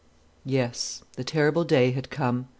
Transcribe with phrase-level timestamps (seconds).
[0.47, 2.47] Yes; the terrible day had come.